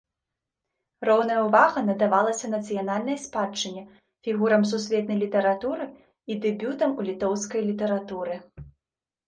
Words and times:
Роўная 1.07 1.35
ўвага 1.47 1.79
надавалася 1.89 2.49
нацыянальнай 2.55 3.17
спадчыне, 3.27 3.83
фігурам 4.29 4.67
сусветнай 4.71 5.17
літаратуры 5.25 5.85
і 6.31 6.41
дэбютам 6.49 6.89
у 6.99 7.09
літоўскай 7.13 7.61
літаратуры. 7.71 8.35